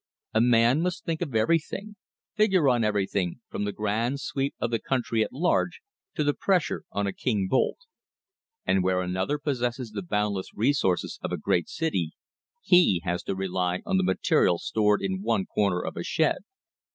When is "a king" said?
7.05-7.47